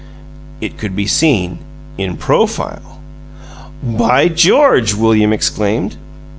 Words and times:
It 0.61 0.79
could 0.79 0.95
be 0.95 1.05
seen 1.05 1.59
in 1.95 2.17
PROFILE. 2.17 2.97
"By 3.83 4.29
GEORGE!" 4.29 4.95
William 4.95 5.31
exclaimed. 5.31 5.95